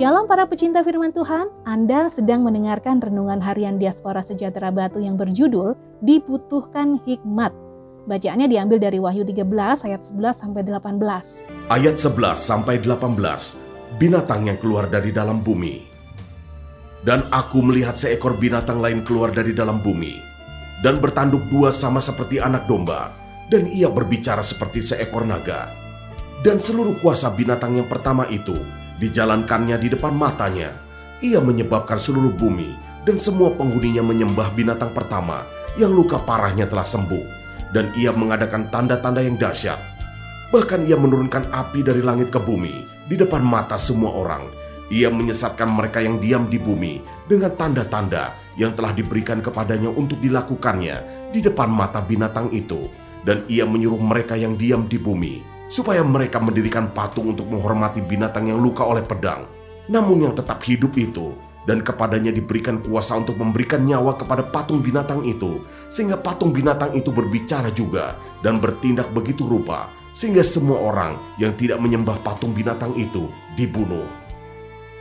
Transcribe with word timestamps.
Shalom 0.00 0.24
para 0.24 0.48
pecinta 0.48 0.80
firman 0.80 1.12
Tuhan, 1.12 1.52
Anda 1.68 2.08
sedang 2.08 2.40
mendengarkan 2.40 3.04
renungan 3.04 3.36
harian 3.36 3.76
Diaspora 3.76 4.24
Sejahtera 4.24 4.72
Batu 4.72 4.96
yang 4.96 5.20
berjudul 5.20 5.76
Dibutuhkan 6.00 6.96
Hikmat. 7.04 7.52
Bacaannya 8.08 8.48
diambil 8.48 8.80
dari 8.80 8.96
Wahyu 8.96 9.28
13 9.28 9.44
ayat 9.84 10.00
11 10.00 10.40
sampai 10.40 10.64
18. 10.64 11.68
Ayat 11.68 12.00
11 12.00 12.16
sampai 12.32 12.80
18. 12.80 14.00
Binatang 14.00 14.48
yang 14.48 14.56
keluar 14.56 14.88
dari 14.88 15.12
dalam 15.12 15.44
bumi. 15.44 15.84
Dan 17.04 17.20
aku 17.28 17.60
melihat 17.60 17.92
seekor 17.92 18.40
binatang 18.40 18.80
lain 18.80 19.04
keluar 19.04 19.28
dari 19.36 19.52
dalam 19.52 19.84
bumi 19.84 20.16
dan 20.80 20.96
bertanduk 20.96 21.44
dua 21.52 21.76
sama 21.76 22.00
seperti 22.00 22.40
anak 22.40 22.64
domba 22.64 23.12
dan 23.52 23.68
ia 23.68 23.92
berbicara 23.92 24.40
seperti 24.40 24.80
seekor 24.80 25.28
naga. 25.28 25.68
Dan 26.40 26.56
seluruh 26.56 26.96
kuasa 27.04 27.28
binatang 27.36 27.76
yang 27.76 27.84
pertama 27.84 28.24
itu 28.32 28.56
dijalankannya 29.00 29.80
di 29.80 29.88
depan 29.88 30.12
matanya. 30.12 30.76
Ia 31.24 31.40
menyebabkan 31.40 31.96
seluruh 31.96 32.36
bumi 32.36 32.76
dan 33.08 33.16
semua 33.16 33.48
penghuninya 33.56 34.04
menyembah 34.04 34.52
binatang 34.52 34.92
pertama 34.92 35.42
yang 35.80 35.90
luka 35.90 36.20
parahnya 36.20 36.68
telah 36.68 36.84
sembuh. 36.84 37.40
Dan 37.70 37.94
ia 37.94 38.10
mengadakan 38.10 38.66
tanda-tanda 38.68 39.22
yang 39.22 39.38
dahsyat. 39.38 39.78
Bahkan 40.50 40.90
ia 40.90 40.98
menurunkan 40.98 41.54
api 41.54 41.86
dari 41.86 42.02
langit 42.02 42.34
ke 42.34 42.42
bumi 42.42 42.82
di 43.06 43.14
depan 43.14 43.40
mata 43.40 43.78
semua 43.78 44.10
orang. 44.10 44.50
Ia 44.90 45.06
menyesatkan 45.06 45.70
mereka 45.70 46.02
yang 46.02 46.18
diam 46.18 46.50
di 46.50 46.58
bumi 46.58 46.98
dengan 47.30 47.54
tanda-tanda 47.54 48.34
yang 48.58 48.74
telah 48.74 48.90
diberikan 48.90 49.38
kepadanya 49.38 49.86
untuk 49.86 50.18
dilakukannya 50.18 51.30
di 51.30 51.38
depan 51.38 51.70
mata 51.70 52.02
binatang 52.02 52.50
itu. 52.50 52.90
Dan 53.22 53.46
ia 53.46 53.62
menyuruh 53.62 54.02
mereka 54.02 54.34
yang 54.34 54.58
diam 54.58 54.90
di 54.90 54.98
bumi 54.98 55.59
supaya 55.70 56.02
mereka 56.02 56.42
mendirikan 56.42 56.90
patung 56.90 57.30
untuk 57.30 57.46
menghormati 57.46 58.02
binatang 58.02 58.50
yang 58.50 58.58
luka 58.58 58.82
oleh 58.82 59.06
pedang, 59.06 59.46
namun 59.86 60.26
yang 60.26 60.34
tetap 60.34 60.58
hidup 60.66 60.98
itu, 60.98 61.30
dan 61.70 61.86
kepadanya 61.86 62.34
diberikan 62.34 62.82
kuasa 62.82 63.14
untuk 63.14 63.38
memberikan 63.38 63.86
nyawa 63.86 64.18
kepada 64.18 64.42
patung 64.50 64.82
binatang 64.82 65.22
itu, 65.22 65.62
sehingga 65.94 66.18
patung 66.18 66.50
binatang 66.50 66.90
itu 66.98 67.14
berbicara 67.14 67.70
juga 67.70 68.18
dan 68.42 68.58
bertindak 68.58 69.14
begitu 69.14 69.46
rupa, 69.46 69.86
sehingga 70.10 70.42
semua 70.42 70.82
orang 70.82 71.14
yang 71.38 71.54
tidak 71.54 71.78
menyembah 71.78 72.18
patung 72.26 72.50
binatang 72.50 72.90
itu 72.98 73.30
dibunuh. 73.54 74.04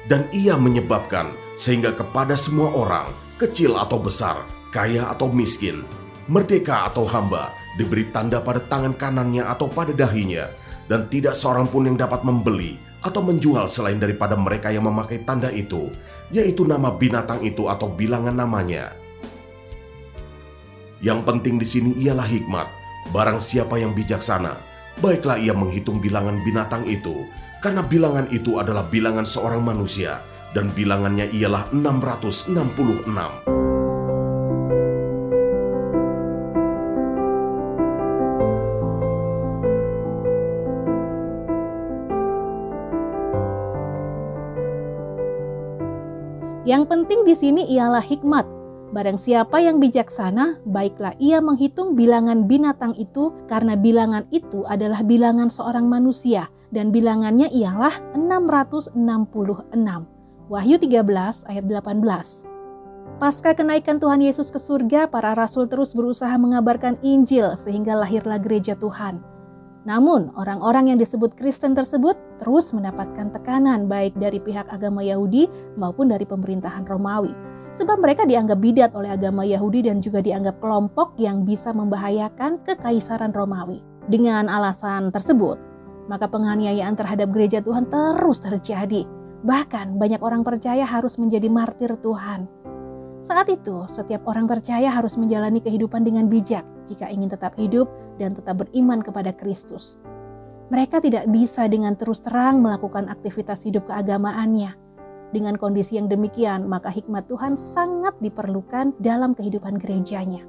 Dan 0.05 0.29
ia 0.29 0.53
menyebabkan 0.53 1.33
sehingga 1.59 1.91
kepada 1.91 2.39
semua 2.39 2.72
orang, 2.72 3.11
kecil 3.35 3.75
atau 3.75 3.99
besar, 3.99 4.47
kaya 4.72 5.11
atau 5.11 5.27
miskin, 5.27 5.83
merdeka 6.30 6.94
atau 6.94 7.09
hamba, 7.09 7.49
diberi 7.73 8.05
tanda 8.13 8.38
pada 8.38 8.61
tangan 8.61 8.94
kanannya 8.94 9.41
atau 9.49 9.66
pada 9.66 9.89
dahinya, 9.89 10.45
dan 10.85 11.09
tidak 11.09 11.33
seorang 11.33 11.66
pun 11.66 11.89
yang 11.89 11.97
dapat 11.97 12.22
membeli 12.22 12.77
atau 13.02 13.25
menjual 13.25 13.66
selain 13.66 13.97
daripada 13.97 14.38
mereka 14.38 14.69
yang 14.69 14.85
memakai 14.85 15.25
tanda 15.25 15.50
itu, 15.50 15.89
yaitu 16.30 16.69
nama 16.69 16.94
binatang 16.94 17.41
itu 17.41 17.66
atau 17.66 17.89
bilangan 17.89 18.38
namanya. 18.38 18.94
Yang 21.02 21.19
penting 21.25 21.55
di 21.57 21.67
sini 21.67 21.91
ialah 21.97 22.27
hikmat. 22.30 22.67
Barang 23.09 23.41
siapa 23.41 23.80
yang 23.81 23.95
bijaksana, 23.97 24.59
baiklah 25.02 25.39
ia 25.39 25.55
menghitung 25.55 25.97
bilangan 25.97 26.38
binatang 26.45 26.85
itu, 26.85 27.25
karena 27.63 27.81
bilangan 27.81 28.30
itu 28.30 28.61
adalah 28.61 28.85
bilangan 28.85 29.25
seorang 29.25 29.63
manusia, 29.66 30.22
dan 30.53 30.69
bilangannya 30.75 31.31
ialah 31.33 31.72
666. 31.73 33.58
Yang 46.69 46.85
penting 46.85 47.25
di 47.25 47.34
sini 47.34 47.66
ialah 47.66 48.06
hikmat. 48.06 48.46
Barang 48.94 49.18
siapa 49.18 49.57
yang 49.57 49.81
bijaksana, 49.81 50.62
baiklah 50.69 51.18
ia 51.18 51.41
menghitung 51.41 51.97
bilangan 51.97 52.46
binatang 52.46 52.94
itu 52.94 53.34
karena 53.50 53.74
bilangan 53.74 54.30
itu 54.30 54.62
adalah 54.69 55.02
bilangan 55.02 55.50
seorang 55.50 55.90
manusia 55.90 56.46
dan 56.69 56.94
bilangannya 56.94 57.50
ialah 57.50 57.97
666. 58.13 58.94
Wahyu 60.46 60.78
13 60.78 61.50
ayat 61.50 61.66
18. 61.66 62.46
Pasca 63.18 63.58
kenaikan 63.58 63.97
Tuhan 63.97 64.22
Yesus 64.22 64.53
ke 64.53 64.62
surga, 64.62 65.09
para 65.09 65.34
rasul 65.34 65.66
terus 65.66 65.97
berusaha 65.97 66.38
mengabarkan 66.38 67.02
Injil 67.02 67.58
sehingga 67.58 67.97
lahirlah 67.97 68.38
gereja 68.38 68.78
Tuhan. 68.78 69.38
Namun, 69.89 70.29
orang-orang 70.38 70.94
yang 70.94 71.01
disebut 71.01 71.33
Kristen 71.33 71.73
tersebut 71.73 72.13
terus 72.38 72.69
mendapatkan 72.77 73.33
tekanan 73.33 73.89
baik 73.89 74.13
dari 74.22 74.38
pihak 74.38 74.69
agama 74.69 75.01
Yahudi 75.01 75.50
maupun 75.81 76.13
dari 76.13 76.29
pemerintahan 76.29 76.85
Romawi. 76.85 77.33
Sebab 77.73 77.97
mereka 77.97 78.29
dianggap 78.29 78.61
bidat 78.61 78.94
oleh 78.94 79.09
agama 79.17 79.41
Yahudi 79.41 79.89
dan 79.89 79.97
juga 79.97 80.22
dianggap 80.22 80.61
kelompok 80.61 81.17
yang 81.17 81.41
bisa 81.41 81.73
membahayakan 81.73 82.61
kekaisaran 82.61 83.33
Romawi. 83.33 83.81
Dengan 84.05 84.45
alasan 84.45 85.09
tersebut, 85.09 85.57
maka 86.05 86.29
penganiayaan 86.29 86.94
terhadap 86.94 87.33
gereja 87.33 87.57
Tuhan 87.57 87.89
terus 87.89 88.45
terjadi. 88.45 89.09
Bahkan 89.41 89.97
banyak 89.97 90.22
orang 90.22 90.45
percaya 90.45 90.85
harus 90.85 91.17
menjadi 91.17 91.49
martir 91.49 91.97
Tuhan. 91.97 92.45
Saat 93.25 93.49
itu, 93.49 93.89
setiap 93.89 94.22
orang 94.29 94.45
percaya 94.45 94.94
harus 94.94 95.17
menjalani 95.17 95.66
kehidupan 95.66 96.05
dengan 96.05 96.29
bijak 96.29 96.61
jika 96.89 97.05
ingin 97.05 97.29
tetap 97.29 97.53
hidup 97.53 97.85
dan 98.17 98.33
tetap 98.33 98.66
beriman 98.66 99.05
kepada 99.05 99.29
Kristus. 99.29 100.01
Mereka 100.73 101.01
tidak 101.01 101.29
bisa 101.29 101.66
dengan 101.69 101.94
terus 101.97 102.22
terang 102.22 102.61
melakukan 102.66 103.09
aktivitas 103.09 103.66
hidup 103.66 103.89
keagamaannya. 103.89 104.73
Dengan 105.29 105.57
kondisi 105.61 106.01
yang 106.01 106.09
demikian, 106.09 106.66
maka 106.66 106.89
hikmat 106.89 107.29
Tuhan 107.29 107.53
sangat 107.53 108.17
diperlukan 108.17 108.97
dalam 108.97 109.38
kehidupan 109.38 109.78
gerejanya. 109.78 110.41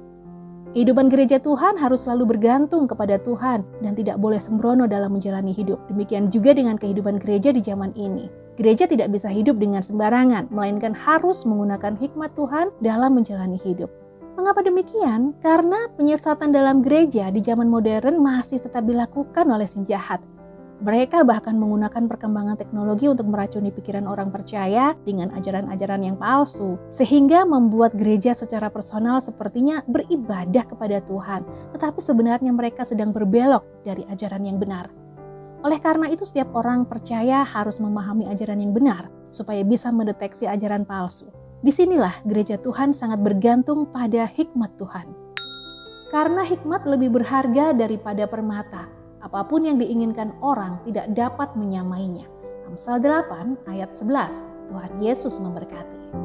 Kehidupan 0.71 1.11
gereja 1.11 1.35
Tuhan 1.35 1.75
harus 1.75 2.07
selalu 2.07 2.37
bergantung 2.37 2.87
kepada 2.87 3.19
Tuhan 3.19 3.61
dan 3.83 3.91
tidak 3.91 4.15
boleh 4.23 4.39
sembrono 4.39 4.87
dalam 4.87 5.11
menjalani 5.11 5.51
hidup. 5.51 5.83
Demikian 5.91 6.31
juga 6.31 6.55
dengan 6.55 6.79
kehidupan 6.79 7.19
gereja 7.19 7.51
di 7.51 7.59
zaman 7.59 7.91
ini. 7.99 8.31
Gereja 8.55 8.87
tidak 8.87 9.11
bisa 9.11 9.27
hidup 9.27 9.59
dengan 9.59 9.83
sembarangan, 9.83 10.47
melainkan 10.47 10.95
harus 10.95 11.43
menggunakan 11.43 11.99
hikmat 11.99 12.31
Tuhan 12.39 12.71
dalam 12.79 13.19
menjalani 13.19 13.59
hidup. 13.59 13.91
Mengapa 14.31 14.63
demikian? 14.63 15.35
Karena 15.43 15.91
penyesatan 15.99 16.55
dalam 16.55 16.79
gereja 16.79 17.27
di 17.35 17.43
zaman 17.43 17.67
modern 17.67 18.23
masih 18.23 18.63
tetap 18.63 18.87
dilakukan 18.87 19.43
oleh 19.43 19.67
si 19.67 19.83
jahat. 19.83 20.23
Mereka 20.81 21.27
bahkan 21.27 21.61
menggunakan 21.61 22.09
perkembangan 22.09 22.57
teknologi 22.57 23.05
untuk 23.05 23.29
meracuni 23.29 23.69
pikiran 23.69 24.09
orang 24.09 24.33
percaya 24.33 24.97
dengan 25.05 25.29
ajaran-ajaran 25.35 26.01
yang 26.01 26.17
palsu, 26.17 26.81
sehingga 26.89 27.45
membuat 27.45 27.93
gereja 27.93 28.33
secara 28.33 28.71
personal 28.73 29.21
sepertinya 29.21 29.85
beribadah 29.85 30.65
kepada 30.65 30.97
Tuhan, 31.05 31.45
tetapi 31.77 32.01
sebenarnya 32.01 32.49
mereka 32.49 32.81
sedang 32.81 33.13
berbelok 33.13 33.61
dari 33.85 34.09
ajaran 34.09 34.41
yang 34.41 34.57
benar. 34.57 34.89
Oleh 35.61 35.77
karena 35.77 36.09
itu, 36.09 36.25
setiap 36.25 36.49
orang 36.57 36.89
percaya 36.89 37.45
harus 37.45 37.77
memahami 37.77 38.25
ajaran 38.25 38.57
yang 38.57 38.73
benar 38.73 39.13
supaya 39.29 39.61
bisa 39.61 39.93
mendeteksi 39.93 40.49
ajaran 40.49 40.81
palsu. 40.81 41.29
Di 41.61 41.69
sinilah 41.69 42.25
gereja 42.25 42.57
Tuhan 42.57 42.89
sangat 42.89 43.21
bergantung 43.21 43.85
pada 43.93 44.25
hikmat 44.25 44.81
Tuhan. 44.81 45.05
Karena 46.09 46.41
hikmat 46.41 46.89
lebih 46.89 47.13
berharga 47.13 47.77
daripada 47.77 48.25
permata, 48.25 48.89
apa 49.21 49.45
pun 49.45 49.69
yang 49.69 49.77
diinginkan 49.77 50.33
orang 50.41 50.81
tidak 50.89 51.13
dapat 51.13 51.53
menyamainya. 51.53 52.25
Amsal 52.65 52.97
8 52.97 53.69
ayat 53.69 53.93
11, 53.93 54.41
Tuhan 54.73 54.91
Yesus 55.05 55.37
memberkati. 55.37 56.20